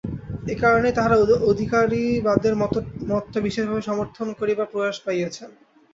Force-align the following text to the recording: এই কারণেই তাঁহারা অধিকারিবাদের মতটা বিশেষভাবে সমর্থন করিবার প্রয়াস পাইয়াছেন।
এই 0.47 0.57
কারণেই 0.59 0.95
তাঁহারা 0.95 1.17
অধিকারিবাদের 1.51 2.53
মতটা 3.09 3.39
বিশেষভাবে 3.41 3.81
সমর্থন 3.81 4.27
করিবার 4.39 4.67
প্রয়াস 4.71 4.97
পাইয়াছেন। 4.99 5.49